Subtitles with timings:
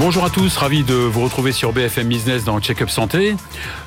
[0.00, 3.36] Bonjour à tous, ravi de vous retrouver sur BFM Business dans Check-up Santé.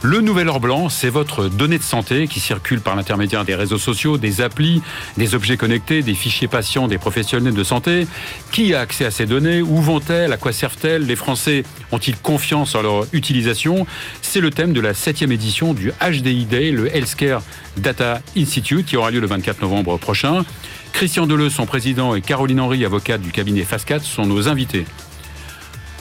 [0.04, 3.80] Le nouvel or blanc, c'est votre donnée de santé qui circule par l'intermédiaire des réseaux
[3.80, 4.84] sociaux, des applis,
[5.18, 8.06] des objets connectés, des fichiers patients, des professionnels de santé.
[8.52, 9.64] Qui a accès à ces données?
[9.64, 10.32] Où vont-elles?
[10.32, 11.04] À quoi servent-elles?
[11.04, 13.88] Les Français ont-ils confiance en leur utilisation?
[14.22, 17.42] C'est le thème de la septième édition du HDI Day, le Healthcare
[17.78, 20.46] Data Institute, qui aura lieu le 24 novembre prochain.
[20.92, 24.86] Christian Deleu, son président, et Caroline Henry, avocate du cabinet FASCAT, sont nos invités.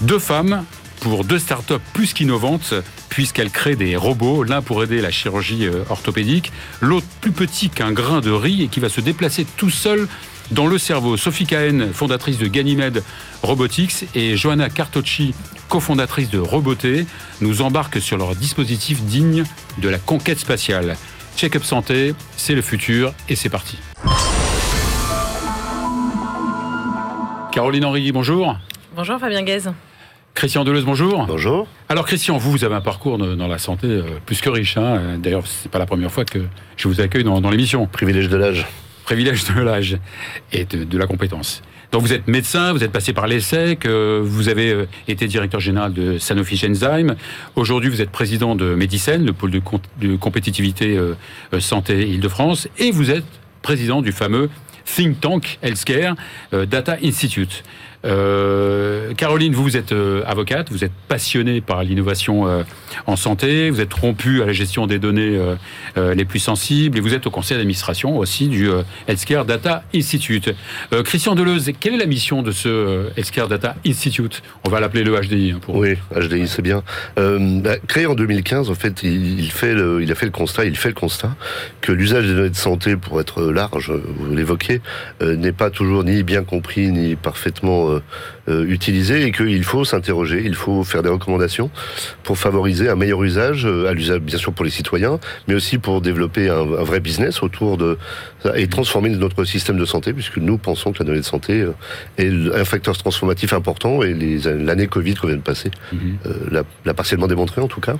[0.02, 0.64] Deux femmes
[1.00, 2.74] pour deux startups plus qu'innovantes,
[3.08, 7.92] puisqu'elles créent des robots, l'un pour aider la chirurgie euh, orthopédique, l'autre plus petit qu'un
[7.92, 10.08] grain de riz et qui va se déplacer tout seul
[10.50, 11.16] dans le cerveau.
[11.16, 13.04] Sophie Cahen, fondatrice de Ganymede
[13.42, 15.34] Robotics, et Johanna Cartocci,
[15.68, 17.06] cofondatrice de Roboté,
[17.40, 19.44] nous embarquent sur leur dispositif digne
[19.78, 20.96] de la conquête spatiale.
[21.36, 23.78] Check-up santé, c'est le futur et c'est parti.
[27.52, 28.56] Caroline Henry, bonjour.
[28.96, 29.70] Bonjour Fabien Guez.
[30.34, 31.26] Christian Deleuze, bonjour.
[31.26, 31.68] Bonjour.
[31.88, 34.76] Alors Christian, vous, vous avez un parcours dans la santé euh, plus que riche.
[34.76, 35.18] Hein.
[35.18, 36.40] D'ailleurs, c'est pas la première fois que
[36.76, 37.86] je vous accueille dans, l'émission.
[37.86, 38.66] Privilège de l'âge.
[39.04, 39.98] Privilège de l'âge
[40.52, 41.62] et de, la compétence.
[41.92, 45.60] Donc vous êtes médecin, vous êtes passé par l'ESSEC, euh, vous avez euh, été directeur
[45.60, 47.14] général de Sanofi Genzyme.
[47.54, 49.60] Aujourd'hui, vous êtes président de Medicine, le pôle de,
[50.00, 50.98] de compétitivité
[51.60, 53.26] santé Île-de-France, et vous êtes
[53.60, 54.48] président du fameux
[54.84, 56.16] think tank Healthcare
[56.52, 57.62] Data Institute.
[58.04, 62.62] Euh, Caroline, vous, êtes euh, avocate, vous êtes passionnée par l'innovation euh,
[63.06, 65.38] en santé, vous êtes rompue à la gestion des données
[65.96, 68.68] les plus sensibles et vous êtes au conseil d'administration aussi du
[69.08, 70.54] Healthcare Data Institute.
[71.04, 74.42] Christian Deleuze, quelle est la mission de ce Healthcare Data Institute?
[74.64, 75.52] On va l'appeler le HDI.
[75.52, 75.76] Hein, pour...
[75.76, 76.82] Oui, HDI, c'est bien.
[77.16, 80.88] Bah, créé en 2015, en fait, il, fait il a fait le constat, il fait
[80.88, 81.34] le constat
[81.80, 84.80] que l'usage des données de santé, pour être large, vous l'évoquez,
[85.20, 88.00] n'est pas toujours ni bien compris ni parfaitement euh,
[88.48, 91.70] euh, utiliser et qu'il faut s'interroger, il faut faire des recommandations
[92.24, 95.78] pour favoriser un meilleur usage, euh, à l'usage bien sûr pour les citoyens, mais aussi
[95.78, 97.98] pour développer un, vrai business autour de
[98.56, 101.64] et transformer notre système de santé, puisque nous pensons que la donnée de santé
[102.18, 106.64] est un facteur transformatif important et l'année Covid qu'on vient de passer mhm.
[106.84, 107.96] l'a partiellement démontré en tout cas.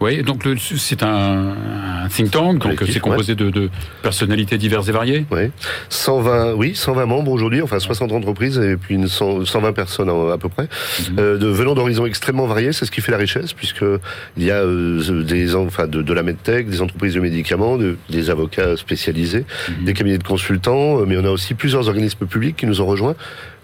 [0.00, 1.54] Oui, donc c'est un,
[2.08, 3.70] think tank, donc c'est composé de,
[4.02, 5.26] personnalités diverses et variées.
[5.30, 5.50] Oui,
[5.88, 10.48] 120, oui, 120 membres aujourd'hui, enfin 60 entreprises et puis une 120 personnes à peu
[10.48, 10.64] près,
[11.10, 11.18] mhm.
[11.18, 12.72] euh, de, venant d'horizons extrêmement variés.
[12.72, 13.84] C'est ce qui fait la richesse, puisque
[14.36, 17.76] il y a euh, des, enfin, de, de, la medtech, des entreprises de médicaments,
[18.08, 19.84] des avocats spécialisés, mhm.
[19.84, 22.86] des cabinets de consultants, euh, mais on a aussi plusieurs organismes publics qui nous ont
[22.86, 23.16] rejoints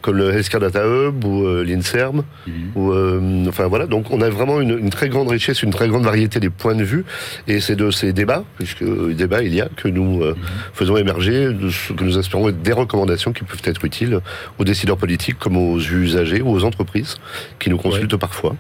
[0.05, 2.25] comme le Healthcare Data Hub ou euh, l'INSERM.
[2.47, 2.55] Mhm.
[2.75, 5.89] Ou, euh, enfin voilà, donc on a vraiment une, une, très grande richesse, une très
[5.89, 7.07] grande variété des points de vue.
[7.49, 10.35] Et c'est de ces débats, puisque euh, débats il y a, que nous mhm.
[10.75, 14.21] faisons émerger, ce que nous espérons être des recommandations qui peuvent être utiles
[14.59, 17.17] aux décideurs politiques comme aux usagers ou aux entreprises
[17.59, 18.57] qui nous consultent parfois.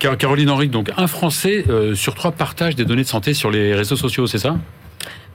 [0.00, 1.64] Caroline Henrique, donc un Français
[1.94, 4.56] sur trois partage des données de santé sur les réseaux sociaux, c'est ça?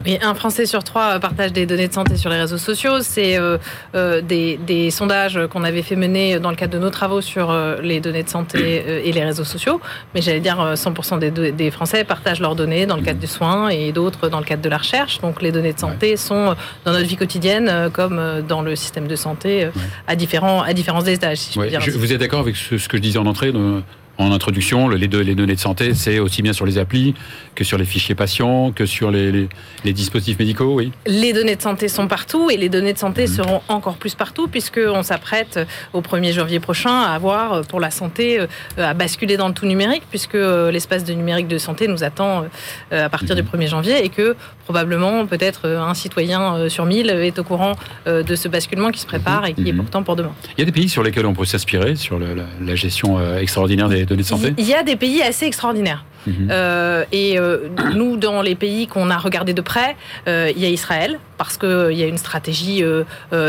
[0.03, 3.01] Mais un Français sur trois partage des données de santé sur les réseaux sociaux.
[3.01, 3.57] C'est euh,
[3.95, 7.77] euh, des, sondages qu'on avait fait mener dans le cadre de nos travaux sur euh,
[7.81, 9.81] les données de santé et les réseaux sociaux.
[10.13, 13.69] Mais j'allais dire 100% des, des, Français partagent leurs données dans le cadre du soin
[13.69, 15.19] et d'autres dans le cadre de la recherche.
[15.21, 19.15] Donc les données de santé sont dans notre vie quotidienne comme dans le système de
[19.15, 19.69] santé
[20.07, 21.37] à différents à différents étages.
[21.37, 23.51] Si je vous êtes d'accord avec ce, ce, que je disais en entrée
[24.17, 27.13] en introduction, les, les données de santé, c'est aussi bien sur les applis
[27.55, 29.47] que sur les fichiers patients, que sur les,
[29.85, 33.27] dispositifs médicaux, oui Les données de santé sont partout et les données de santé mhm.
[33.27, 35.59] seront encore plus partout puisqu'on s'apprête
[35.93, 39.53] au 1er janvier prochain à avoir euh, pour la santé euh, à basculer dans le
[39.53, 42.45] tout numérique puisque euh, l'espace de numérique de santé nous attend
[42.91, 43.67] à partir du 1er mhm.
[43.67, 47.73] janvier et que probablement peut-être un citoyen sur 1000 est au courant
[48.05, 49.47] de ce basculement qui se prépare mhm.
[49.47, 50.33] et qui est pourtant pour demain.
[50.57, 54.04] Il y a des pays sur lesquels on peut s'inspirer sur la, gestion extraordinaire des
[54.05, 56.03] données de santé Il y a des pays assez extraordinaires.
[56.27, 56.47] Mhm.
[56.51, 59.95] Euh, et euh, nous, dans les pays qu'on a regardés de près,
[60.27, 62.81] euh, il y a Israël, parce qu'il y a une stratégie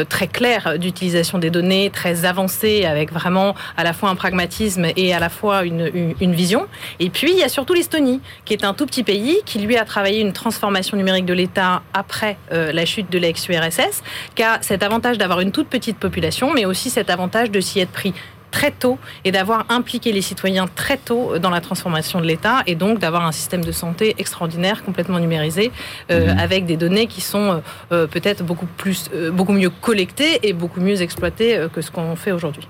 [0.09, 5.15] très claire d'utilisation des données, très avancée, avec vraiment à la fois un pragmatisme et
[5.15, 6.67] à la fois une, une, vision.
[6.99, 9.77] Et puis, il y a surtout l'Estonie, qui est un tout petit pays, qui lui
[9.77, 14.03] a travaillé une transformation numérique de l'État après la chute de l'ex-URSS,
[14.35, 17.79] qui a cet avantage d'avoir une toute petite population, mais aussi cet avantage de s'y
[17.79, 18.15] être pris
[18.51, 22.75] très tôt et d'avoir impliqué les citoyens très tôt dans la transformation de l'État et
[22.75, 25.71] donc d'avoir un système de santé extraordinaire, complètement numérisé,
[26.11, 26.39] euh, mhm.
[26.39, 27.59] avec des données qui sont euh,
[27.93, 32.33] euh, peut-être beaucoup plus, beaucoup mieux collectées et beaucoup mieux exploitées que ce qu'on fait
[32.33, 32.69] aujourd'hui.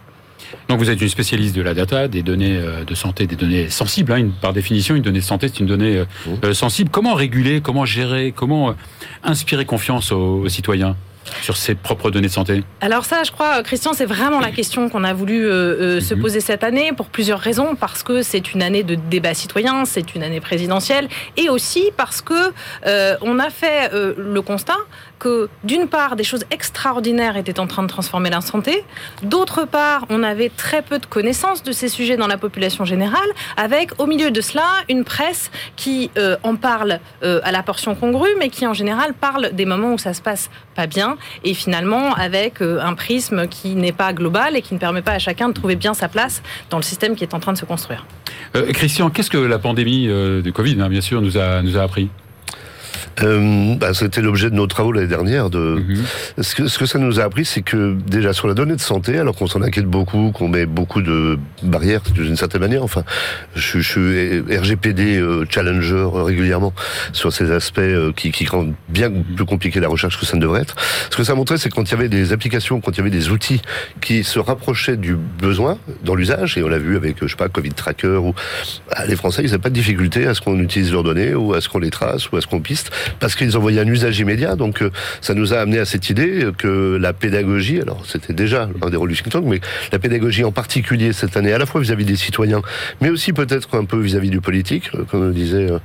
[0.69, 3.69] Donc vous êtes une spécialiste de la data, des données euh, de santé, des données
[3.69, 4.13] sensibles.
[4.13, 6.05] Hein, par définition, une donnée de santé, c'est une donnée
[6.53, 6.91] sensible.
[6.91, 8.75] Comment réguler, comment gérer, comment
[9.25, 10.97] inspirer confiance aux citoyens?
[11.43, 14.89] Sur ses propres données de santé Alors ça, je crois, Christian, c'est vraiment la question
[14.89, 16.21] qu'on a voulu euh, euh, se mhm.
[16.21, 17.75] poser cette année pour plusieurs raisons.
[17.75, 22.21] Parce que c'est une année de débat citoyen, c'est une année présidentielle, et aussi parce
[22.21, 22.53] que
[22.87, 24.77] euh, on a fait le constat
[25.19, 28.85] que d'une part, des choses extraordinaires étaient en train de transformer la santé,
[29.23, 33.29] d'autre part, on avait très peu de connaissances de ces sujets dans la population générale,
[33.57, 37.95] avec au milieu de cela une presse qui euh, en parle euh, à la portion
[37.95, 41.55] congrue, mais qui en général parle des moments où ça se passe pas bien, et
[41.55, 45.19] finalement avec euh, un prisme qui n'est pas global et qui ne permet pas à
[45.19, 47.65] chacun de trouver bien sa place dans le système qui est en train de se
[47.65, 48.07] construire.
[48.73, 52.09] Christian, qu'est-ce que la pandémie de Covid, hein, bien sûr, nous a, nous a appris?
[53.21, 55.51] Bah, C'était l'objet de nos travaux l'année dernière.
[55.51, 55.59] De...
[55.59, 56.43] Mhm.
[56.43, 58.81] ce, que, ce que ça nous a appris, c'est que déjà sur la donnée de
[58.81, 63.05] santé, alors qu'on s'en inquiète beaucoup, qu'on met beaucoup de barrières d'une certaine manière, enfin,
[63.55, 66.73] je, je suis RGPD euh, challenger régulièrement
[67.13, 70.43] sur ces aspects euh, qui, qui rendent bien plus compliqué la recherche que ça ne
[70.43, 70.77] devrait être.
[71.11, 73.11] Ce que ça montrait, c'est quand il y avait des applications, quand il y avait
[73.11, 73.63] des outils
[74.01, 77.49] qui se rapprochaient du besoin dans l'usage, et on l'a vu avec, je sais pas,
[77.49, 78.35] Covid Tracker, ou
[78.91, 81.55] bah, les Français, ils n'avaient pas de difficulté à ce qu'on utilise leurs données, ou
[81.55, 84.19] à ce qu'on les trace, ou à ce qu'on piste parce qu'ils envoyaient un usage
[84.19, 84.57] immédiat.
[84.57, 88.69] Donc euh, ça nous a amené à cette idée que la pédagogie, alors c'était déjà
[88.83, 89.61] un des rôles du think tank, mais
[89.93, 92.63] la pédagogie en particulier cette année, à la fois vis-à-vis des citoyens,
[93.01, 94.91] mais aussi peut-être un peu vis-à-vis du politique.
[94.95, 95.79] Euh, comme disait euh,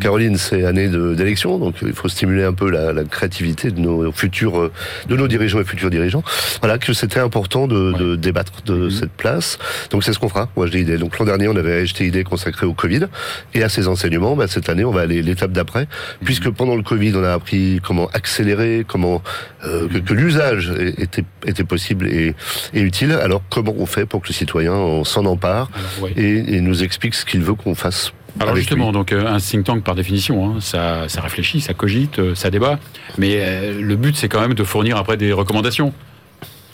[0.00, 4.10] Caroline, c'est année d'élection, donc il faut stimuler un peu la, la, créativité de nos
[4.12, 4.70] futurs,
[5.08, 6.22] de nos dirigeants et futurs dirigeants.
[6.60, 8.90] Voilà que c'était important de, de, débattre de mhm.
[8.90, 9.58] cette place.
[9.90, 10.48] Donc c'est ce qu'on fera.
[10.56, 10.98] Moi, j'ai idée.
[10.98, 13.06] Donc l'an dernier, on avait idée consacré au Covid
[13.54, 14.36] et à ses enseignements.
[14.36, 15.86] Bah, cette année, on va aller l'étape d'après,
[16.24, 19.22] puisque pendant le Covid, on a appris comment accélérer, comment
[19.64, 22.34] euh, que, l'usage était, était possible et,
[22.74, 23.12] et, utile.
[23.12, 25.70] Alors comment on fait pour que le citoyen s'en empare
[26.16, 29.66] et, et nous explique ce qu'il veut qu'on fasse alors justement, donc euh, un think
[29.66, 32.78] tank par définition, hein, ça, ça, réfléchit, ça cogite, euh, ça débat,
[33.18, 35.92] mais le but c'est quand même de fournir après des recommandations.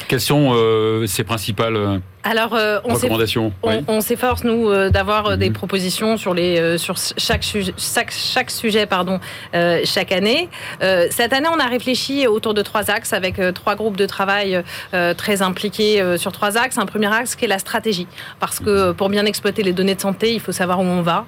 [0.06, 0.54] Quelles sont
[1.06, 5.54] ces principales alors, euh, on s'efforce, nous, euh, d'avoir euh, des mhm.
[5.54, 9.20] propositions sur, les, sur chaque, sujet, chaque, sujet pardon,
[9.84, 10.48] chaque année.
[10.80, 14.62] cette année, on a réfléchi autour de trois axes avec trois groupes de travail
[15.16, 16.78] très impliqués sur trois axes.
[16.78, 18.06] Un premier axe qui est la stratégie.
[18.40, 21.26] Parce que pour bien exploiter les données de santé, il faut savoir où on va,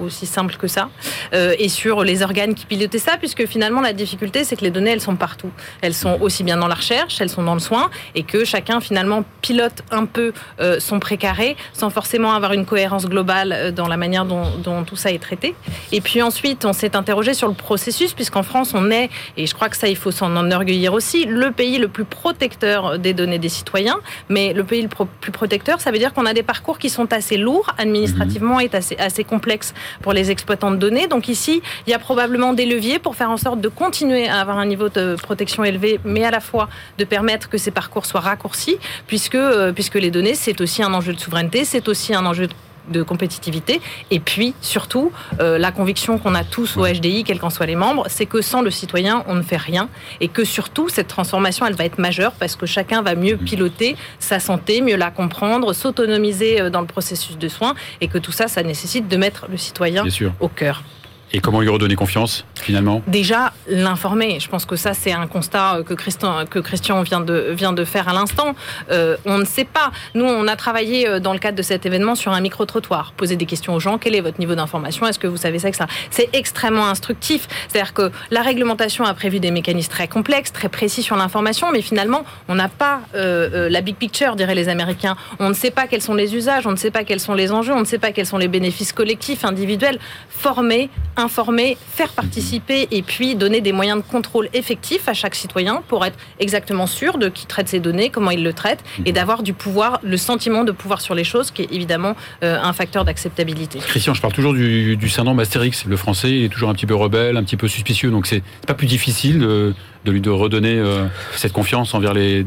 [0.00, 0.88] aussi simple que ça.
[1.32, 4.90] et sur les organes qui pilotent ça, puisque finalement, la difficulté, c'est que les données,
[4.90, 5.50] elles sont partout.
[5.80, 8.80] Elles sont aussi bien dans la recherche, elles sont dans le soin, et que chacun,
[8.80, 10.29] finalement, pilote un peu
[10.60, 14.44] euh, sont précarés, sans forcément avoir une cohérence globale euh, dans la manière dont,
[14.86, 15.54] tout ça est traité.
[15.92, 19.54] Et puis ensuite, on s'est interrogé sur le processus, puisqu'en France, on est, et je
[19.54, 23.38] crois que ça, il faut s'en enorgueillir aussi, le pays le plus protecteur des données
[23.38, 23.98] des citoyens.
[24.28, 27.12] Mais le pays le plus protecteur, ça veut dire qu'on a des parcours qui sont
[27.12, 31.06] assez lourds administrativement et assez, assez complexes pour les exploitants de données.
[31.06, 34.40] Donc ici, il y a probablement des leviers pour faire en sorte de continuer à
[34.40, 36.68] avoir un niveau de protection élevé, mais à la fois
[36.98, 40.92] de permettre que ces parcours soient raccourcis, puisque, euh, puisque les données, c'est aussi un
[40.94, 42.48] enjeu de souveraineté, c'est aussi un enjeu
[42.88, 43.80] de compétitivité.
[44.10, 47.76] Et puis, surtout, euh, la conviction qu'on a tous au HDI, quels qu'en soient les
[47.76, 49.88] membres, c'est que sans le citoyen, on ne fait rien.
[50.20, 53.96] Et que surtout, cette transformation, elle va être majeure parce que chacun va mieux piloter
[54.18, 57.74] sa santé, mieux la comprendre, s'autonomiser euh, dans le processus de soins.
[58.00, 60.04] Et que tout ça, ça nécessite de mettre le citoyen
[60.40, 60.82] au cœur.
[61.32, 63.02] Et comment lui redonner confiance, finalement?
[63.06, 64.40] Déjà, l'informer.
[64.40, 67.84] Je pense que ça, c'est un constat que Christian, que Christian vient, de, vient de
[67.84, 68.56] faire à l'instant.
[68.90, 69.92] Euh, on ne sait pas.
[70.14, 73.12] Nous, on a travaillé euh, dans le cadre de cet événement sur un micro-trottoir.
[73.16, 73.96] Poser des questions aux gens.
[73.98, 75.06] Quel est votre niveau d'information?
[75.06, 75.84] Est-ce que vous savez ça, etc.
[76.10, 77.46] C'est extrêmement instructif.
[77.68, 81.82] C'est-à-dire que la réglementation a prévu des mécanismes très complexes, très précis sur l'information, mais
[81.82, 85.16] finalement, on n'a pas euh, la big picture, diraient les Américains.
[85.38, 87.52] On ne sait pas quels sont les usages, on ne sait pas quels sont les
[87.52, 90.00] enjeux, on ne sait pas quels sont les bénéfices collectifs, individuels.
[90.28, 95.82] Former, informer, faire participer et puis donner des moyens de contrôle effectifs à chaque citoyen
[95.88, 99.42] pour être exactement sûr de qui traite ses données, comment il le traite et d'avoir
[99.42, 103.04] du pouvoir, le sentiment de pouvoir sur les choses qui est évidemment euh, un facteur
[103.04, 103.78] d'acceptabilité.
[103.78, 105.84] Christian, je parle toujours du, syndrome Astérix.
[105.86, 108.74] Le français est toujours un petit peu rebelle, un petit peu suspicieux, donc c'est pas
[108.74, 109.74] plus difficile de,
[110.06, 112.44] lui de redonner euh, cette confiance envers les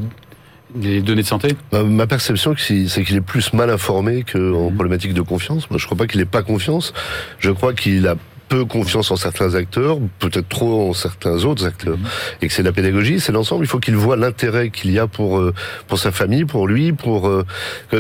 [0.76, 1.50] données de santé?
[1.72, 4.76] Bah, Ma perception, c'est qu'il est plus mal informé qu'en mmh.
[4.76, 5.70] problématique de confiance.
[5.70, 6.94] Moi, je crois pas qu'il n'ait pas confiance.
[7.40, 8.16] Je crois qu'il a
[8.54, 12.06] peu confiance en certains acteurs, peut-être trop en certains autres acteurs, mhm.
[12.42, 13.66] et que c'est la pédagogie, c'est l'ensemble.
[13.66, 15.54] Il faut qu'il voit l'intérêt qu'il y a pour euh,
[15.88, 17.44] pour sa famille, pour lui, pour euh,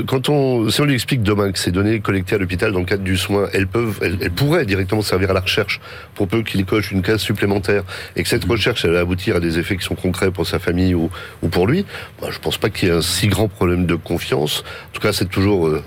[0.06, 2.86] quand on si on lui explique demain que ces données collectées à l'hôpital dans le
[2.86, 5.82] cadre du soin, elles peuvent, elles, pourraient directement servir à la recherche
[6.14, 7.84] pour peu qu'il coche une case supplémentaire
[8.16, 8.52] et que cette mhm.
[8.52, 11.10] recherche elle va aboutir à des effets qui sont concrets pour sa famille ou,
[11.42, 11.84] ou pour lui,
[12.22, 14.64] moi, je pense pas qu'il y ait un si grand problème de confiance.
[14.90, 15.84] En tout cas, c'est toujours euh,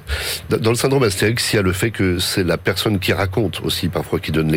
[0.49, 3.61] dans le syndrome Astérix, il y a le fait que c'est la personne qui raconte
[3.63, 4.51] aussi parfois qui donne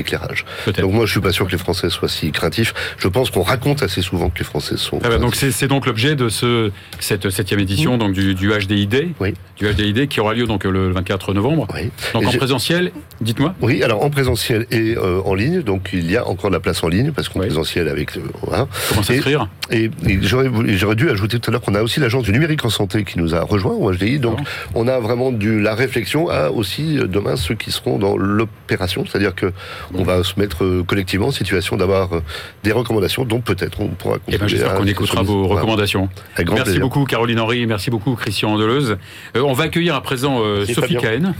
[0.78, 2.74] Donc moi, je suis pas sûr que les Français soient si craintifs.
[2.98, 5.00] Je pense qu'on raconte assez souvent que les Français sont.
[5.04, 9.14] Ah bah, donc c'est donc l'objet de ce cette septième édition donc du, du HDID,
[9.20, 9.34] oui.
[9.58, 11.68] du HDID qui aura lieu donc le 24 novembre.
[11.74, 11.92] Oui.
[12.14, 12.92] Donc en présentiel,
[13.22, 13.56] dites-moi.
[13.62, 15.62] Oui, alors en présentiel et euh, en ligne.
[15.62, 18.18] Donc il y a encore de la place en ligne parce qu'en présentiel avec.
[18.18, 18.68] Euh, voilà.
[18.90, 19.48] Comment s'inscrire?
[19.72, 22.70] Et, et j'aurais dû ajouter tout à l'heure qu'on a aussi l'agence du numérique en
[22.70, 24.20] santé qui nous a rejoint au HDI.
[24.20, 24.40] Donc
[24.74, 29.06] on a vraiment du la réflexion à aussi euh, demain ceux qui seront dans l'opération,
[29.06, 29.52] c'est-à-dire que
[29.94, 32.24] on va se mettre euh, collectivement en situation d'avoir euh,
[32.64, 34.18] des recommandations dont peut-être on pourra.
[34.28, 36.10] Eh ben, J'espère qu'on écoutera vos recommandations.
[36.38, 38.98] merci beaucoup Caroline Henry, merci beaucoup Christian Andeleuse.
[39.36, 41.34] on va accueillir à présent Sophie Cahen,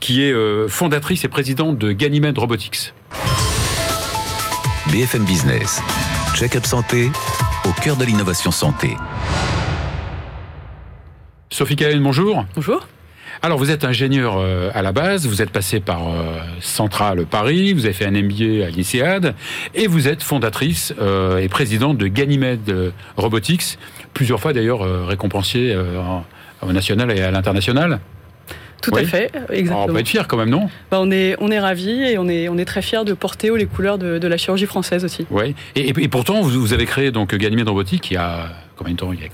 [0.00, 0.34] qui est
[0.68, 2.92] fondatrice et présidente de Ganymede Robotics.
[4.92, 5.82] BFM Business,
[6.36, 7.10] check-up santé
[7.64, 8.96] au cœur de l'innovation santé.
[11.50, 12.44] Sophie Cahen, bonjour.
[12.54, 12.86] Bonjour.
[13.42, 17.72] Alors, vous êtes ingénieur euh, à la base, vous êtes passé par euh, Centrale Paris,
[17.72, 19.34] vous avez fait un MBA à l'INSEAD,
[19.74, 23.78] et vous êtes fondatrice euh, et présidente de Ganymede Robotics,
[24.14, 25.76] plusieurs fois d'ailleurs récompensée
[26.62, 28.00] au national et à l'international.
[28.90, 29.84] Tout à fait, exactement.
[29.84, 32.28] on peut être fier quand même, non bah, on, est, on est ravis et on
[32.28, 35.26] est, on est très fiers de porter haut les couleurs de, la chirurgie française aussi.
[35.30, 39.12] Oui, et, pourtant, vous, avez créé donc Ganymede Robotics il y a combien de temps
[39.12, 39.28] il y a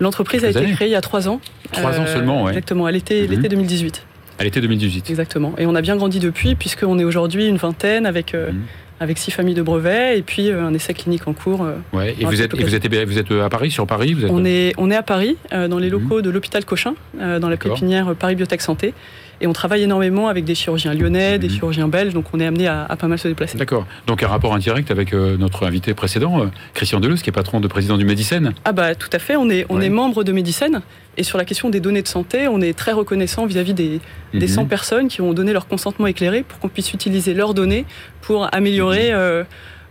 [0.00, 1.40] L'entreprise a été créée il y a trois ans.
[1.72, 2.50] Trois ans euh, seulement, oui.
[2.50, 3.42] Exactement, à l'été mhm.
[3.42, 4.06] 2018.
[4.38, 5.10] À l'été 2018.
[5.10, 5.54] Exactement.
[5.58, 8.34] Et on a bien grandi depuis, puisqu'on est aujourd'hui une vingtaine avec.
[8.34, 8.62] Euh, mhm.
[9.00, 11.66] Avec six familles de brevets et puis euh, un essai clinique en cours.
[11.92, 12.16] ouais.
[12.18, 14.30] Et vous êtes, vous êtes, vous êtes à Paris, sur Paris vous êtes...
[14.30, 15.92] on, est, on est à Paris, dans les mhm.
[15.92, 18.94] locaux de l'hôpital Cochin, dans la pépinière Paris Biotech Santé.
[19.40, 21.54] Et on travaille énormément avec des chirurgiens lyonnais, des mhm.
[21.54, 23.56] chirurgiens belges, donc on est amené à, pas mal se déplacer.
[23.56, 23.86] D'accord.
[24.06, 27.60] Donc un rapport indirect avec euh, notre invité précédent, euh, Christian Deleuze, qui est patron
[27.60, 28.52] de président du Médicène.
[28.64, 30.82] Ah bah tout à fait, on est, on est membre de Médicène.
[31.16, 34.00] Et sur la question des données de santé, on est très reconnaissant vis-à-vis des,
[34.34, 34.68] des 100 mhm.
[34.68, 37.84] personnes qui ont donné leur consentement éclairé pour qu'on puisse utiliser leurs données
[38.20, 39.10] pour améliorer...
[39.10, 39.16] Mhm.
[39.16, 39.44] Euh,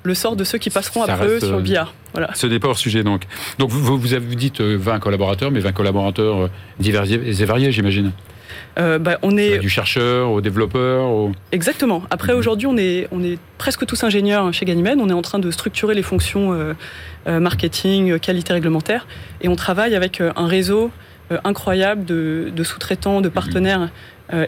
[0.03, 1.93] le sort de ceux qui passeront après eux sur le billard.
[2.13, 2.29] Voilà.
[2.33, 3.23] Ce n'est pas hors sujet donc.
[3.59, 6.49] Donc vous, vous avez dit 20 collaborateurs, mais 20 collaborateurs
[6.79, 8.13] divers et variés, j'imagine.
[8.77, 11.31] Euh, bah, on est du chercheur au développeur.
[11.51, 12.03] Exactement.
[12.09, 12.39] Après mhm.
[12.39, 14.99] aujourd'hui, on est on est presque tous ingénieurs chez Ganymede.
[15.01, 16.73] On est en train de structurer les fonctions euh,
[17.27, 19.07] euh, marketing, qualité réglementaire,
[19.41, 20.91] et on travaille avec un réseau
[21.43, 23.33] incroyable de, sous-traitants, de mhm.
[23.33, 23.89] partenaires.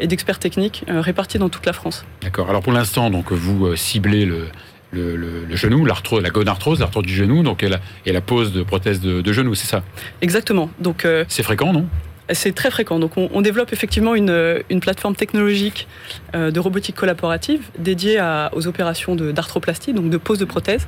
[0.01, 2.05] et d'experts techniques répartis dans toute la France.
[2.21, 2.49] D'accord.
[2.49, 4.47] Alors pour l'instant, donc vous ciblez le,
[4.91, 8.63] le, genou, l'arthrose, la gonarthrose, l'arthrose du genou, donc et la, et la pose de
[8.63, 9.83] prothèse de, de genou, c'est ça?
[10.21, 10.69] Exactement.
[10.79, 11.87] Donc c'est fréquent, non?
[12.33, 12.99] C'est très fréquent.
[12.99, 15.87] Donc, on, développe effectivement une, plateforme technologique
[16.35, 18.21] euh, de robotique collaborative dédiée
[18.53, 20.87] aux opérations d'arthroplastie, donc de pose de prothèse,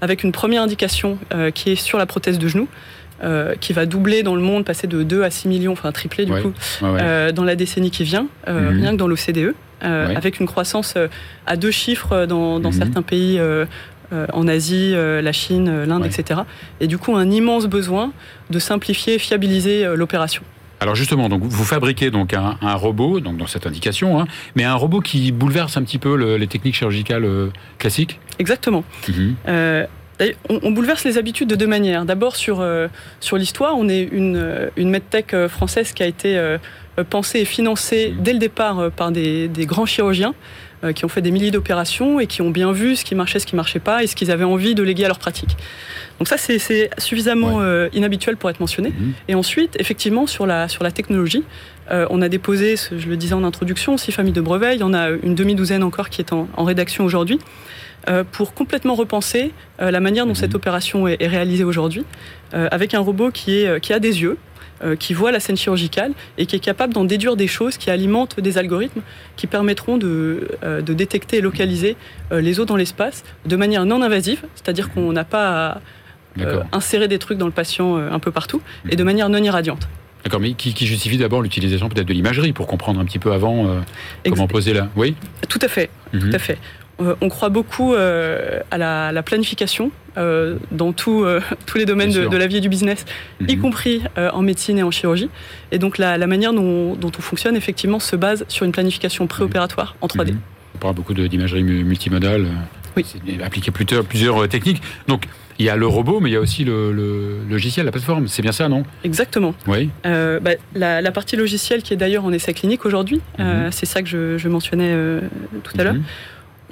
[0.00, 2.68] avec une première indication euh, qui est sur la prothèse de genou.
[3.22, 6.24] Euh, qui va doubler dans le monde, passer de 2 à 6 millions, enfin tripler
[6.24, 8.80] du coup, dans la décennie qui vient, mhm.
[8.80, 10.96] rien que dans l'OCDE, avec une croissance
[11.46, 12.72] à deux chiffres dans, mhm.
[12.72, 13.40] certains pays
[14.10, 16.40] en Asie, la Chine, l'Inde, etc.
[16.80, 18.12] Et du coup, un immense besoin
[18.50, 20.42] de simplifier et fiabiliser l'opération.
[20.82, 24.74] Alors justement, donc vous fabriquez donc un, robot, donc dans cette indication, hein, mais un
[24.74, 28.18] robot qui bouleverse un petit peu les techniques chirurgicales euh, classiques.
[28.40, 28.82] Exactement.
[29.08, 29.36] Mhm.
[29.46, 29.86] Euh,
[30.48, 32.04] on, bouleverse les habitudes de deux manières.
[32.04, 32.88] D'abord sur, euh,
[33.20, 36.56] sur l'histoire, on est une, une medtech française qui a été
[37.10, 38.22] pensée et financée mhm.
[38.24, 40.34] dès le départ par des, des grands chirurgiens
[40.94, 43.46] qui ont fait des milliers d'opérations et qui ont bien vu ce qui marchait, ce
[43.46, 45.56] qui marchait pas et ce qu'ils avaient envie de léguer à leur pratique.
[46.18, 48.90] Donc ça, c'est suffisamment euh, inhabituel pour être mentionné.
[48.90, 49.12] Mhm.
[49.26, 51.42] Et ensuite, effectivement, sur la, sur la technologie,
[51.90, 54.76] euh, on a déposé, je le disais en introduction, six familles de brevets.
[54.76, 57.40] Il y en a une demi-douzaine encore qui est en, rédaction aujourd'hui.
[58.08, 60.36] Euh, pour complètement repenser la manière dont mhm.
[60.36, 62.04] cette opération est, réalisée aujourd'hui,
[62.52, 64.38] avec un robot qui, est, qui a des yeux,
[64.98, 68.40] qui voit la scène chirurgicale et qui est capable d'en déduire des choses qui alimentent
[68.40, 69.00] des algorithmes
[69.36, 71.96] qui permettront de, de détecter et localiser
[72.30, 75.80] les os dans l'espace de manière non invasive, c'est-à-dire qu'on n'a pas
[76.40, 79.28] à euh, insérer des trucs dans le patient euh, un peu partout, et de manière
[79.28, 79.88] non irradiante.
[80.24, 83.66] D'accord, mais qui, justifie d'abord l'utilisation peut-être de l'imagerie pour comprendre un petit peu avant
[83.66, 83.80] euh,
[84.24, 85.16] comment poser là Oui
[85.48, 86.34] Tout à fait, tout mhm.
[86.34, 86.58] à fait.
[86.98, 91.24] On croit beaucoup à la, planification dans tous
[91.74, 93.04] les domaines de, la vie et du business,
[93.40, 93.62] y mhm.
[93.62, 95.30] compris en médecine et en chirurgie.
[95.70, 100.06] Et donc la, manière dont, on fonctionne, effectivement, se base sur une planification préopératoire en
[100.06, 100.34] 3D.
[100.74, 102.46] On parle beaucoup d'imagerie multimodale.
[102.96, 103.06] Oui.
[103.06, 104.82] C'est appliqué plusieurs, plusieurs techniques.
[105.08, 105.26] Donc,
[105.58, 108.28] il y a le robot, mais il y a aussi le, logiciel, la plateforme.
[108.28, 108.84] C'est bien ça, non?
[109.04, 109.54] Exactement.
[109.66, 109.90] Oui.
[110.06, 113.72] Euh, bah, la, partie logicielle qui est d'ailleurs en essai clinique aujourd'hui, euh, mhm.
[113.72, 114.08] c'est ça que
[114.38, 115.20] je, mentionnais euh,
[115.62, 115.96] tout à l'heure.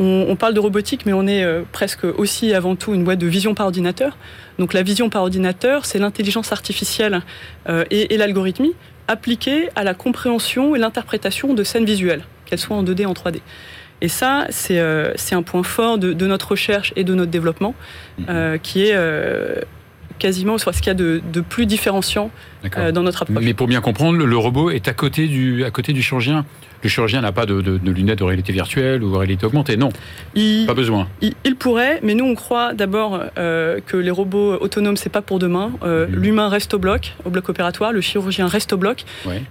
[0.03, 3.55] On, parle de robotique, mais on est presque aussi avant tout une boîte de vision
[3.55, 4.17] par ordinateur.
[4.59, 7.21] Donc la vision par ordinateur, c'est l'intelligence artificielle
[7.69, 8.75] et, et l'algorithmie
[9.09, 13.41] appliquée à la compréhension et l'interprétation de scènes visuelles, qu'elles soient en 2D, en 3D.
[14.01, 17.75] Et ça, euh, c'est un point fort de, notre recherche et de notre développement,
[18.19, 18.27] mhm.
[18.29, 19.57] euh, qui est euh,
[20.21, 22.31] quasiment ce qu'il y a de, plus différenciant
[22.63, 23.43] dans notre approche.
[23.43, 26.45] Mais pour bien comprendre, le, robot est à côté du, à côté du chirurgien.
[26.83, 29.91] Le chirurgien n'a pas de, lunettes de réalité virtuelle ou de réalité augmentée, non.
[30.67, 31.09] pas besoin.
[31.21, 35.73] Il, pourrait, mais nous on croit d'abord que les robots autonomes c'est pas pour demain.
[35.83, 36.07] Mhm.
[36.13, 39.05] L'humain reste au bloc, au bloc opératoire, le chirurgien reste au bloc,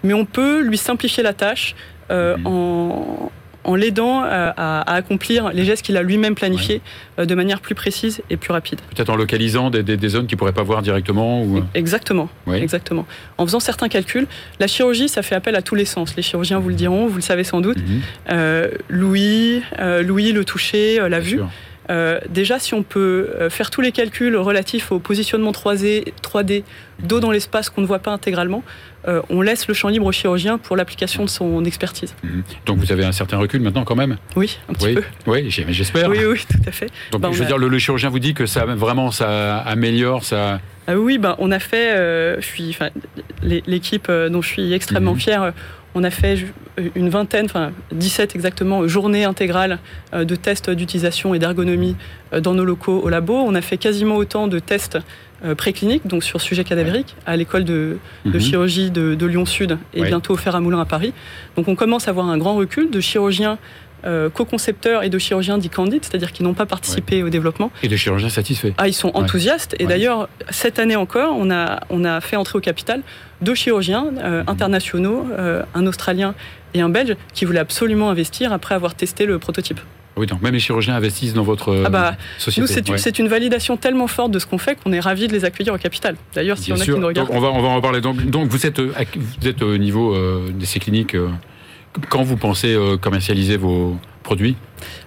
[0.04, 1.76] mais on peut lui simplifier la tâche
[2.10, 2.46] mhm.
[2.46, 3.32] en,
[3.64, 6.82] en l'aidant euh, à, accomplir les gestes qu'il a lui-même planifiés
[7.20, 8.80] euh, de manière plus précise et plus rapide.
[8.96, 11.64] Peut-être en localisant des, zones qu'il ne pourrait pas voir directement ou...
[11.74, 12.30] Exactement.
[12.52, 13.06] Exactement.
[13.38, 14.28] En faisant certains calculs,
[14.60, 16.16] la chirurgie, ça fait appel à tous les sens.
[16.16, 17.78] Les chirurgiens vous le diront, vous le savez sans doute.
[17.78, 18.02] Mhm.
[18.32, 19.62] Euh, Louis,
[20.04, 21.42] Louis, le toucher, la vue.
[21.90, 26.64] Euh, déjà, si on peut euh, faire tous les calculs relatifs au positionnement 3D, 3D
[27.00, 28.64] d'eau dans l'espace qu'on ne voit pas intégralement,
[29.08, 32.14] euh, on laisse le champ libre au chirurgien pour l'application de son expertise.
[32.24, 32.44] Mhm.
[32.66, 34.18] Donc vous avez un certain recul maintenant quand même?
[34.36, 35.04] Oui, un petit peu.
[35.26, 36.10] Oui, j'espère.
[36.10, 36.92] Oui, oui, tout à fait.
[37.12, 40.60] Donc ben, je veux dire, le, chirurgien vous dit que ça vraiment ça améliore, ça...
[40.88, 42.78] Ah oui, ben, on a fait, suis,
[43.42, 45.20] l'équipe dont je suis extrêmement mhm.
[45.20, 45.54] fier
[45.96, 46.46] on a fait
[46.96, 49.80] une vingtaine, enfin 17 exactement, journées intégrales
[50.14, 51.96] euh, de tests d'utilisation et d'ergonomie
[52.34, 53.34] euh, dans nos locaux au labo.
[53.34, 55.00] On a fait quasiment autant de tests
[55.44, 58.40] euh, précliniques, donc sur sujet cadavérique, à l'école de, mhm.
[58.40, 61.14] chirurgie de, Lyon-Sud et bientôt au Fer à Moulin à Paris.
[61.56, 63.58] Donc on commence à avoir un grand recul de chirurgiens
[64.34, 67.72] co-concepteurs et de chirurgiens dits candides, c'est-à-dire qui n'ont pas participé au développement.
[67.84, 68.74] Et de chirurgiens satisfaits.
[68.78, 69.76] Ah, ils sont enthousiastes.
[69.80, 73.02] Et d'ailleurs, cette année encore, on a, on a fait entrer au capital
[73.42, 76.36] deux chirurgiens euh, internationaux, euh, un Australien
[76.74, 79.80] et un Belge, qui voulaient absolument investir après avoir testé le prototype.
[80.18, 82.92] Oui, donc même les chirurgiens investissent dans votre ah bah, société.
[82.92, 85.46] Nous, c'est une, validation tellement forte de ce qu'on fait qu'on est ravis de les
[85.46, 86.18] accueillir au capital.
[86.34, 87.30] D'ailleurs, si on a qui nous regardent.
[87.32, 88.02] on, va, on va en reparler.
[88.02, 90.18] Donc, donc vous, êtes, vous êtes au niveau
[90.50, 91.16] d'essais cliniques.
[92.08, 94.56] Quand vous pensez commercialiser vos produits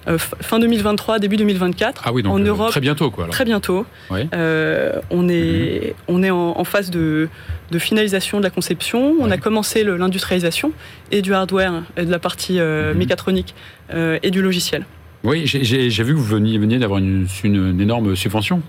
[0.09, 2.03] euh, fin 2023, début 2024.
[2.05, 3.29] Ah oui, donc en euh, Europe, très bientôt quoi.
[3.29, 3.87] Très bientôt.
[4.11, 6.15] Euh, on est, mhm.
[6.17, 7.29] on est en, phase de,
[7.71, 9.15] de, finalisation de la conception.
[9.21, 10.73] On a commencé l'industrialisation
[11.11, 12.97] et du hardware, et de la partie mhm.
[12.97, 13.55] mécatronique
[13.95, 14.85] et du logiciel.
[15.25, 18.61] Oui, j'ai vu que vous veniez, veniez d'avoir une, une, énorme subvention.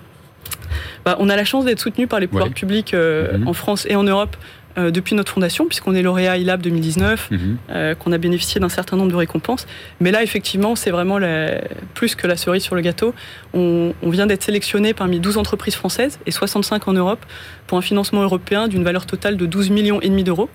[1.03, 3.47] Bah, on a la chance d'être soutenu par les pouvoirs publics mhm.
[3.47, 4.37] en France et en Europe
[4.77, 7.57] euh, depuis notre fondation, puisqu'on est lauréat ILAB 2019, mhm.
[7.69, 9.67] euh, qu'on a bénéficié d'un certain nombre de récompenses.
[9.99, 11.19] Mais là, effectivement, c'est vraiment
[11.93, 13.13] plus que la cerise sur le gâteau.
[13.53, 17.25] On, vient d'être sélectionné parmi 12 entreprises françaises et 65 en Europe
[17.67, 20.49] pour un financement européen d'une valeur totale de 12 millions et demi d'euros.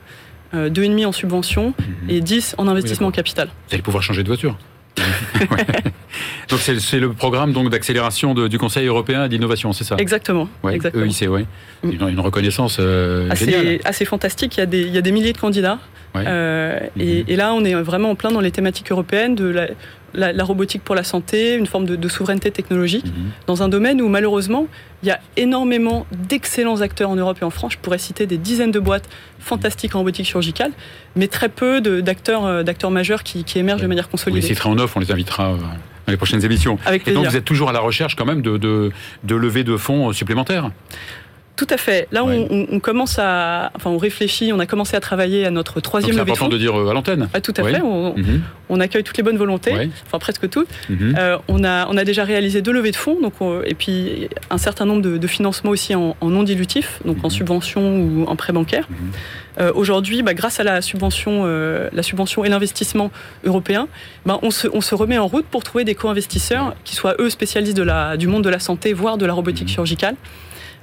[0.55, 2.11] Euh, 2,5 en subvention mhm.
[2.11, 3.49] et 10 en investissement capital.
[3.69, 4.57] Vous allez pouvoir changer de voiture
[6.49, 9.97] Donc c'est le programme donc d'accélération du Conseil européen d'innovation, c'est ça?
[9.99, 10.49] Exactement.
[10.71, 11.05] exactement.
[11.05, 11.47] EIC, oui.
[11.83, 12.09] Mm.
[12.09, 14.57] Une, reconnaissance euh, assez, assez, fantastique.
[14.57, 15.79] Il y, a des, il y a des milliers de candidats.
[16.17, 17.25] Euh, et, mm-hmm.
[17.29, 19.69] et, là, on est vraiment en plein dans les thématiques européennes de la,
[20.19, 23.31] la, robotique pour la santé, une forme de, souveraineté technologique, mhm.
[23.47, 24.67] dans un domaine où malheureusement,
[25.03, 27.73] il y a énormément d'excellents acteurs en Europe et en France.
[27.75, 30.73] Je pourrais citer des dizaines de boîtes fantastiques en robotique chirurgicale,
[31.17, 34.41] mais très peu d'acteurs euh, d'acteurs majeurs qui, émergent de manière consolidée.
[34.41, 36.79] On les citera en offre, on les invitera euh, dans les prochaines émissions.
[36.85, 38.91] Avec et donc vous êtes toujours à la recherche quand même de, de,
[39.25, 40.71] de levée de fonds supplémentaires?
[41.59, 42.07] Tout à fait.
[42.13, 44.53] Là, on, commence à, enfin, on réfléchit.
[44.53, 46.89] On a commencé à travailler à notre troisième levée de C'est important de dire euh,
[46.89, 47.29] à l'antenne.
[47.35, 47.81] Ah, tout à fait.
[47.81, 48.43] Mhm.
[48.69, 50.69] On, accueille toutes les bonnes volontés, enfin presque toutes.
[50.89, 51.17] Mhm.
[51.19, 54.59] Euh, on a, on a déjà réalisé deux levées de fonds, donc et puis un
[54.59, 57.31] certain nombre de, financements aussi en, non dilutif, donc en mhm.
[57.31, 58.87] subvention ou en prêt bancaire.
[59.59, 63.11] Euh, aujourd'hui, bah, grâce à la subvention, la subvention et l'investissement
[63.45, 63.89] européen,
[64.27, 67.31] bah, on, se, on se remet en route pour trouver des co-investisseurs qui soient eux
[67.31, 70.15] spécialistes de la, du monde de la santé, voire de la robotique chirurgicale.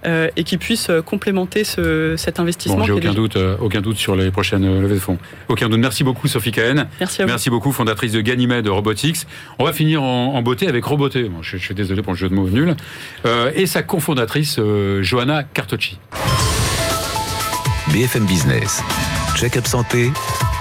[0.05, 2.83] Euh, et qui puisse euh, complémenter cet investissement.
[2.83, 5.17] J'ai aucun doute, euh, aucun doute sur les prochaines levées de fonds.
[5.47, 5.79] Aucun doute.
[5.79, 6.87] Merci beaucoup, Sophie Cahen.
[6.99, 7.31] Merci à vous.
[7.31, 9.25] Merci beaucoup, fondatrice de Ganymede Robotics.
[9.57, 11.31] On va finir en, beauté avec Roboté.
[11.41, 12.75] je, suis désolé pour le jeu de mots nul.
[13.55, 14.59] et sa cofondatrice,
[15.01, 15.97] Johanna Cartocci.
[17.91, 18.83] BFM Business.
[19.35, 20.11] Check-up santé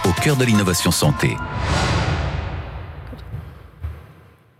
[0.04, 1.36] au cœur de l'innovation santé.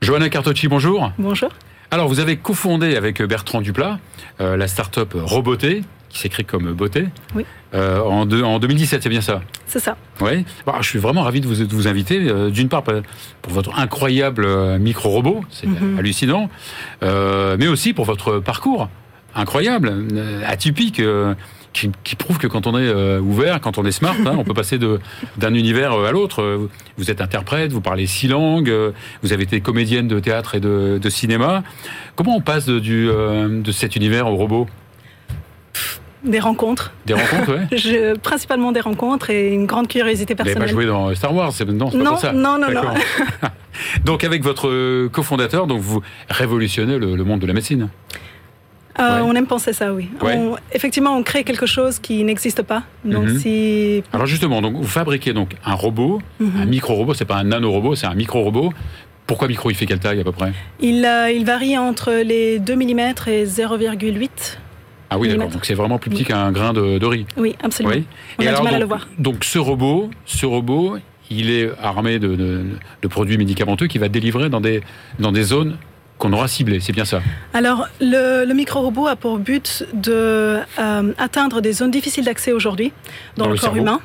[0.03, 1.11] Johanna Cartocci, bonjour.
[1.19, 1.51] Bonjour.
[1.95, 4.01] Alors, vous avez cofondé avec Bertrand Duplat
[4.41, 7.07] euh, la start-up Roboté, qui s'écrit comme beauté.
[7.37, 7.47] Oui.
[7.73, 9.43] Euh, en, en 2017, c'est bien ça?
[9.69, 9.97] C'est ça.
[10.21, 10.45] Oui.
[10.67, 12.19] Bah, je suis vraiment ravi de vous, vous inviter.
[12.29, 14.45] Euh, d'une part, pour votre incroyable
[14.81, 15.97] micro-robot, c'est mhm.
[15.97, 16.51] hallucinant,
[17.01, 18.89] mais aussi pour votre parcours
[19.37, 19.93] incroyable,
[20.45, 21.01] atypique.
[21.75, 24.79] Qui, prouve que quand on est ouvert, quand on est smart, hein, on peut passer
[24.79, 26.69] d'un univers à l'autre.
[26.97, 28.73] Vous êtes interprète, vous parlez six langues,
[29.23, 31.65] vous avez été comédienne de théâtre et de, cinéma.
[32.15, 34.69] Comment on passe de, du, de cet univers au robot?
[36.25, 36.93] Des rencontres.
[37.05, 38.15] Des rencontres, ouais.
[38.23, 40.55] principalement des rencontres et une grande curiosité personnelle.
[40.55, 42.33] Vous n'avez pas joué dans Star Wars, c'est non, non, ça.
[42.33, 42.83] Non, non, non.
[44.05, 47.89] donc avec votre cofondateur, donc vous révolutionnez le, monde de la médecine.
[49.01, 50.09] Euh, on aime penser ça, oui.
[50.73, 52.85] effectivement, on crée quelque chose qui n'existe pas.
[53.05, 53.39] Donc, mhm.
[53.39, 54.03] si...
[54.13, 56.61] Alors justement, donc vous fabriquez donc un robot, mhm.
[56.61, 57.15] un micro-robot.
[57.15, 58.73] C'est pas un nano-robot, c'est un micro-robot.
[59.27, 60.53] Pourquoi micro Il fait quelle taille à peu près?
[60.81, 64.59] Il, euh, il varie entre les 2 mm et 0,8
[65.11, 65.49] ah oui, d'accord.
[65.49, 67.27] Donc c'est vraiment plus petit qu'un grain de, riz.
[67.37, 67.95] Oui, absolument.
[68.39, 69.09] On a du mal donc, à le voir.
[69.19, 70.97] Donc ce robot, ce robot,
[71.31, 72.65] il est armé de,
[73.09, 74.83] produits médicamenteux qui va délivrer dans des,
[75.21, 75.77] dans des zones
[76.19, 76.81] qu'on aura ciblées.
[76.81, 77.21] C'est bien ça
[77.53, 82.93] Alors, le, micro-robot a pour but de euh, atteindre des zones difficiles d'accès aujourd'hui
[83.37, 84.01] dans, le, corps humain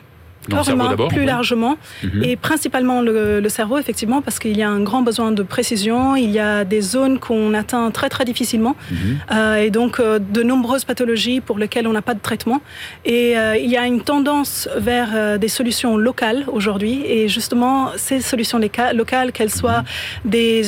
[0.50, 2.24] corps plus largement, mhm.
[2.24, 6.16] et principalement le, cerveau, effectivement, parce qu'il y a un grand besoin de précision.
[6.16, 8.98] Il y a des zones qu'on atteint très très difficilement, mhm.
[9.32, 12.62] euh, et donc euh, de nombreuses pathologies pour lesquelles on n'a pas de traitement.
[13.06, 18.22] Et euh, il y a une tendance vers des solutions locales aujourd'hui, et justement ces
[18.22, 18.60] solutions
[18.94, 19.84] locales, qu'elles soient
[20.26, 20.32] mhm.
[20.32, 20.62] des,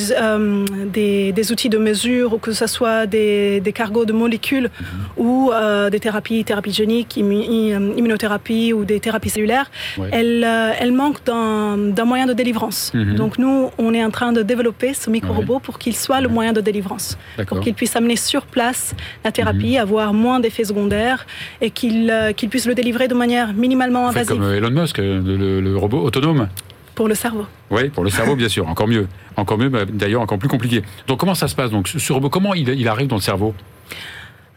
[0.86, 4.70] des, des, outils de mesure ou que ce soit des, des cargos de molécules
[5.16, 5.50] ou
[5.90, 9.70] des thérapies, thérapies géniques, immunothérapie ou des thérapies cellulaires,
[10.12, 12.92] elle, euh, elle, manque d'un moyen de délivrance.
[12.94, 13.14] Mhm.
[13.14, 16.52] Donc nous, on est en train de développer ce micro-robot pour qu'il soit le moyen
[16.52, 19.82] de délivrance, pour qu'il puisse amener sur place la thérapie, mhm.
[19.82, 21.26] avoir moins d'effets secondaires
[21.60, 24.36] et qu'il euh, qu'il puisse le délivrer de manière minimalement invasive.
[24.36, 26.48] Comme Elon Musk, le, robot autonome.
[26.94, 27.46] Pour le cerveau.
[27.70, 29.08] Oui, pour le cerveau, bien sûr, encore mieux.
[29.36, 30.82] Encore mieux, d'ailleurs, encore plus compliqué.
[31.06, 33.54] Donc comment ça se passe Donc ce robot, comment il, il arrive dans le cerveau?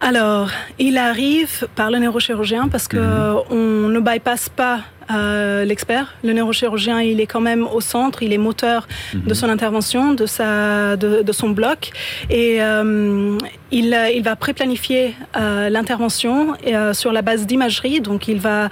[0.02, 3.42] Alors, il arrive par le neurochirurgien parce que mhm.
[3.50, 6.16] on ne bypasse pas euh, l'expert.
[6.24, 9.34] Le neurochirurgien, il est quand même au centre, il est moteur de mhm.
[9.34, 11.92] son intervention, de, sa, de, son bloc.
[12.30, 13.38] Et euh,
[13.72, 18.02] il, il, va préplanifier euh, l'intervention euh, sur la base d'imagerie.
[18.02, 18.70] Donc, il va,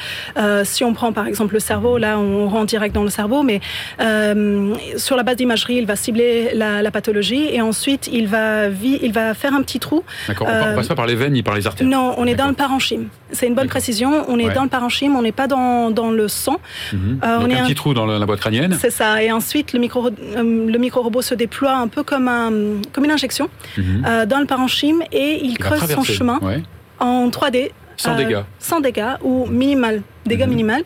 [0.63, 3.61] si on prend par exemple le cerveau, là, on rentre direct dans le cerveau, mais
[4.97, 9.11] sur la base d'imagerie, il va cibler la, la, pathologie et ensuite, il va, il
[9.11, 10.03] va faire un petit trou.
[10.27, 12.35] D'accord, on ne passe pas par les veines ni par les artères Non, on est
[12.35, 13.07] dans le parenchyme.
[13.31, 14.25] C'est une bonne précision.
[14.27, 16.59] On est dans le parenchyme, on n'est pas dans, dans le sang.
[16.91, 17.19] Mhm.
[17.23, 18.77] Euh, on est un petit trou dans la, boîte crânienne.
[18.79, 19.21] C'est ça.
[19.23, 22.51] Et ensuite, le micro, euh, le micro robot se déploie un peu comme un,
[22.91, 24.03] comme une injection mhm.
[24.05, 26.39] euh, dans le parenchyme et il, creuse son chemin
[26.99, 27.71] en 3D.
[27.95, 28.41] Sans dégâts.
[28.57, 30.49] Sans dégâts ou minimal, dégâts mmh.
[30.49, 30.83] minimal,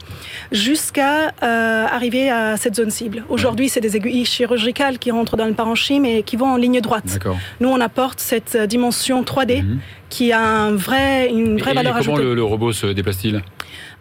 [0.52, 3.24] jusqu'à arriver à cette zone cible.
[3.30, 6.82] Aujourd'hui, c'est des aiguilles chirurgicales qui rentrent dans le parenchyme et qui vont en ligne
[6.82, 7.18] droite.
[7.62, 9.80] Nous, on apporte cette dimension 3D mhm.
[10.10, 12.18] qui a un vrai, une vraie valeur ajoutée.
[12.18, 13.42] Comment le robot se déplace-t-il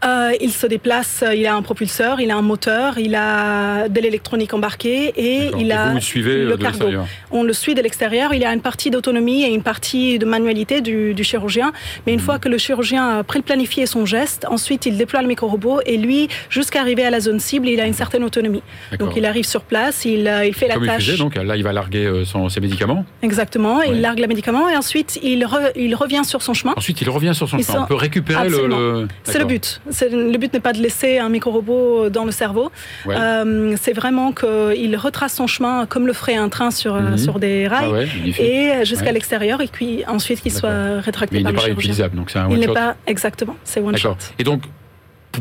[0.04, 3.88] euh, il se déplace, euh, il a un propulseur, il a un moteur, il a
[3.88, 6.86] de l'électronique embarquée et il a vous suivez le cargo.
[7.30, 8.34] On le suit de l'extérieur.
[8.34, 11.72] Il y a une partie d'autonomie et une partie de manualité du, chirurgien.
[12.06, 12.22] Mais une hmm.
[12.22, 16.28] fois que le chirurgien a préplanifié son geste, ensuite il déploie le micro-robot et lui,
[16.50, 18.62] jusqu'à arriver à la zone cible, il a une certaine autonomie.
[18.98, 21.08] Donc il arrive sur place, il, euh, il fait Comme la tâche.
[21.08, 23.06] Il donc là il va larguer son, ses médicaments.
[23.22, 26.74] Exactement, il largue les médicaments et ensuite il, il revient sur son chemin.
[26.76, 27.80] Ensuite il revient sur son chemin.
[27.82, 29.08] On peut récupérer le...
[29.24, 32.70] C'est le but le but n'est pas de laisser un micro-robot dans le cerveau.
[33.08, 37.18] Euh, c'est vraiment qu'il retrace son chemin comme le ferait un train sur, mhm.
[37.18, 41.58] sur des rails ah et jusqu'à l'extérieur et puis ensuite qu'il soit rétracté par le
[41.58, 41.78] chirurgien.
[41.78, 44.16] utilisable, donc c'est un Il n'est pas exactement, c'est one shot.
[44.38, 44.62] Et donc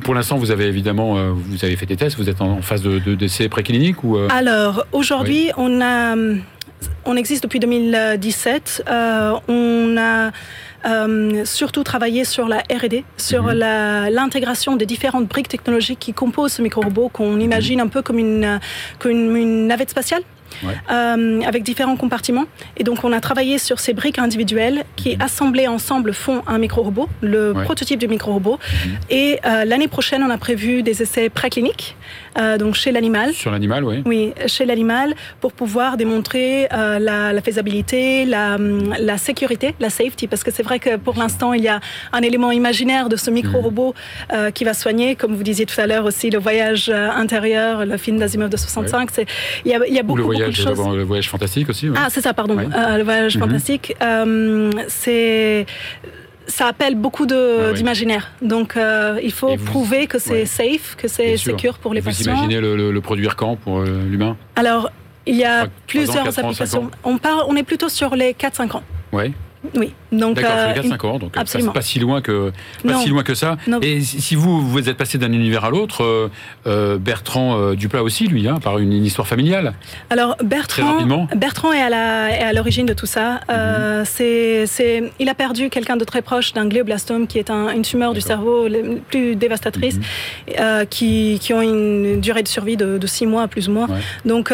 [0.04, 2.82] pour l'instant, vous avez évidemment, euh, vous avez fait des tests, vous êtes en phase
[2.82, 4.28] de, d'essai préclinique ou euh?
[4.30, 6.16] Alors aujourd'hui, on a,
[7.06, 8.84] on existe depuis 2017.
[9.48, 10.32] on a
[10.86, 13.60] euh, surtout travailler sur la R&D, sur mhm.
[14.12, 18.60] l'intégration des différentes briques technologiques qui composent ce micro-robot qu'on imagine un peu comme une,
[19.00, 20.22] comme une navette spatiale.
[20.90, 22.46] Euh, avec différents compartiments.
[22.78, 25.22] Et donc, on a travaillé sur ces briques individuelles qui, mhm.
[25.22, 28.60] assemblées ensemble, font un micro-robot, le prototype du micro-robot.
[28.60, 28.92] Mhm.
[29.10, 31.96] Et euh, l'année prochaine, on a prévu des essais précliniques,
[32.38, 33.34] euh, donc chez l'animal.
[33.34, 34.04] Sur l'animal, oui.
[34.06, 38.58] Oui, chez l'animal, pour pouvoir démontrer la, faisabilité, la,
[39.00, 41.80] la, sécurité, la safety, parce que c'est vrai que pour l'instant, il y a
[42.14, 43.94] un élément imaginaire de ce micro-robot
[44.32, 44.52] mhm.
[44.52, 48.18] qui va soigner, comme vous disiez tout à l'heure aussi, le voyage intérieur, le film
[48.18, 49.10] d'Asimov de 65.
[49.66, 51.90] Il y, a, il y a beaucoup, beaucoup le voyage fantastique aussi.
[51.96, 52.58] Ah, c'est ça, pardon.
[52.58, 53.44] Euh, le voyage mhm.
[53.44, 53.96] fantastique.
[54.02, 55.66] Euh, c'est
[56.48, 58.32] ça appelle beaucoup d'imaginaire.
[58.42, 62.34] Donc, euh, il faut prouver que c'est safe, que c'est secure pour les patients.
[62.34, 64.38] Vous imaginez le, produire quand pour euh, l'humain?
[64.56, 64.92] Alors,
[65.26, 66.90] il y a plusieurs applications.
[67.04, 68.84] On, on est plutôt sur les 4-5 ans.
[69.12, 69.34] Oui.
[69.76, 69.94] Oui.
[70.12, 71.72] Donc, D'accord, euh, 4-5 ans, donc absolument.
[71.72, 72.52] Pas, si loin que
[72.86, 73.58] pas si loin que ça.
[73.82, 76.30] Et si vous vous êtes passé d'un univers à l'autre, euh,
[76.68, 79.74] euh, Bertrand euh, Duplat aussi, lui, hein, par une, histoire familiale.
[80.10, 83.42] Alors Bertrand, Bertrand est à l'origine de tout ça.
[83.50, 84.66] Euh, mhm.
[84.66, 88.14] c'est, il a perdu quelqu'un de très proche d'un glioblastome, qui est un, une tumeur
[88.14, 88.68] du cerveau
[89.10, 90.86] plus dévastatrice, mhm.
[90.90, 93.88] qui, qui ont une durée de survie de, de 6 mois plus ou moins.
[94.26, 94.52] Donc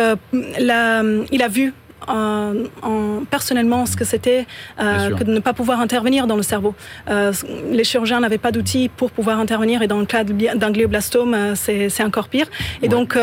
[0.60, 1.74] la, il a vu
[2.12, 4.46] en, personnellement ce que c'était
[4.80, 6.76] euh, que de ne pas pouvoir intervenir dans le cerveau.
[7.10, 7.32] Euh,
[7.72, 11.54] les chirurgiens n'avaient pas d'outils pour pouvoir intervenir et dans le cas d'un glioblastome, euh,
[11.56, 12.48] c'est encore pire.
[12.82, 13.18] Et donc,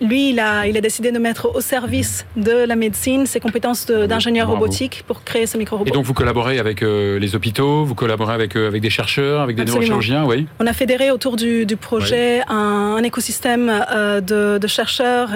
[0.00, 3.86] lui, il a, il a décidé de mettre au service de la médecine ses compétences
[3.86, 5.88] d'ingénieur robotique pour créer ce micro-robot.
[5.88, 9.64] Et donc, vous collaborez avec les hôpitaux, vous collaborez avec, avec des chercheurs, avec des
[9.64, 13.66] neurochirurgiens, oui On a fédéré autour du, du projet un, écosystème
[14.22, 15.30] de, de, chercheurs,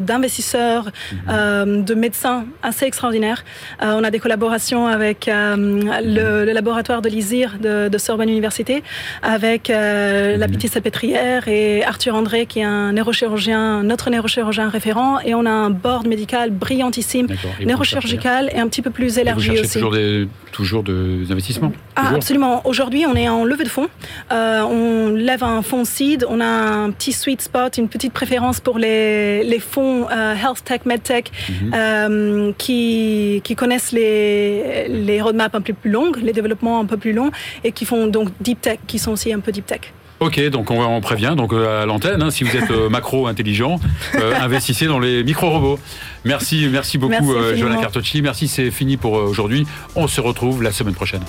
[0.00, 0.90] d'investisseurs,
[1.28, 1.84] mhm.
[1.84, 3.44] de médecins assez extraordinaire.
[3.82, 8.82] Euh, on a des collaborations avec euh, le, laboratoire de l'ISIR de, de Sorbonne Université,
[9.22, 15.20] avec euh, la Pitié Salpêtrière et Arthur André, qui est un neurochirurgien, notre neurochirurgien référent.
[15.20, 17.26] Et on a un board médical brillantissime,
[17.64, 19.74] neurochirurgical et un petit peu plus élargi vous aussi.
[19.74, 22.66] Toujours des, toujours des investissements ah, Absolument.
[22.66, 23.88] Aujourd'hui, on est en levée de fonds.
[24.30, 26.24] on lève un fonds seed.
[26.28, 30.80] On a un petit sweet spot, une petite préférence pour les, les fonds health tech,
[30.86, 31.30] medtech.
[31.48, 31.74] Mhm.
[31.74, 36.96] Euh, qui, qui, connaissent les, les roadmaps un peu plus longues, les développements un peu
[36.96, 37.30] plus longs,
[37.62, 39.92] et qui font donc deep tech, qui sont aussi un peu deep tech.
[40.20, 43.26] Ok, donc on, on prévient donc euh, à l'antenne, hein, si vous êtes euh, macro
[43.26, 43.80] intelligent,
[44.40, 45.78] investissez dans les micro-robots.
[46.24, 48.22] Merci, merci beaucoup, merci Joanna Cartocci.
[48.22, 49.66] Merci, c'est fini pour aujourd'hui.
[49.96, 51.22] On se retrouve la semaine prochaine.